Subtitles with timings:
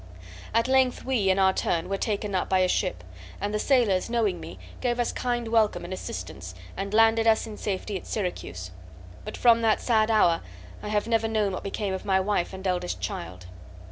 [0.51, 3.03] At length we, in our turn, were taken up by a ship,
[3.39, 7.55] and the sailors, knowing me, gave us kind welcome and assistance and landed us in
[7.55, 8.71] safety at Syracuse;
[9.23, 10.41] but from that sad hour
[10.81, 13.45] I have never known what became of my wife and eldest child.